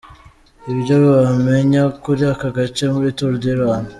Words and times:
Ibyo 0.73 0.95
wamenya 1.07 1.81
kuri 2.03 2.21
aka 2.33 2.49
gace 2.57 2.83
muri 2.93 3.09
Tour 3.17 3.33
du 3.41 3.51
Rwanda:. 3.59 3.89